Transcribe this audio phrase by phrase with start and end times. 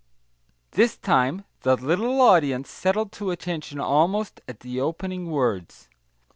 [0.71, 5.89] This time the little audience settled to attention almost at the opening words.